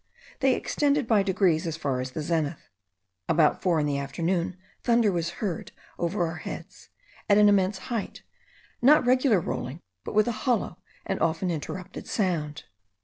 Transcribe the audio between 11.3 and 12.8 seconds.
interrupted sound.